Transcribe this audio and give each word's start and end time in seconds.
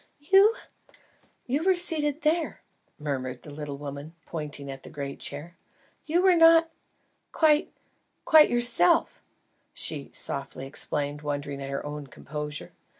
"You? 0.19 0.55
You 1.45 1.61
were 1.63 1.75
seated 1.75 2.23
there," 2.23 2.63
murmured 2.97 3.43
the 3.43 3.51
little 3.53 3.77
woman, 3.77 4.15
pointing 4.25 4.71
at 4.71 4.81
the 4.81 4.89
great 4.89 5.19
chair. 5.19 5.55
"You 6.07 6.23
were 6.23 6.33
not 6.35 6.71
quite 7.31 7.71
quite 8.25 8.49
yourself," 8.49 9.21
she 9.73 10.09
softly 10.11 10.65
explained, 10.65 11.21
wondering 11.21 11.61
at 11.61 11.69
her 11.69 11.85
own 11.85 12.07
composure. 12.07 12.71